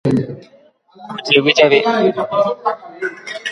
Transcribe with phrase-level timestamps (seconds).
[1.15, 1.79] Ojevy jave.